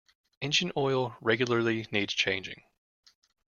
Engine 0.41 0.71
oil 0.75 1.15
regularly 1.21 1.85
needs 1.91 2.11
changing. 2.15 2.63